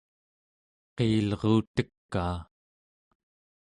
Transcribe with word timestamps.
qiilerutekaa 0.95 2.37